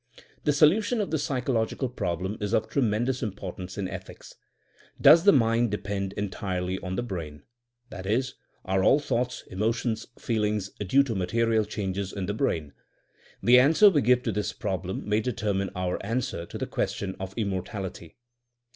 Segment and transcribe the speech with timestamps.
[0.45, 4.33] The solution of this psychological problem is of tremendous im portance in ethics.
[4.99, 7.43] Does the mind depend entirely on the brain?
[7.91, 8.33] That is,*
[8.65, 12.73] are all thoughts, emotions, feelings, due to material changes in the brain?
[13.43, 17.15] The an swer we give to this problem may determine our answer to the question
[17.19, 18.17] of immortality.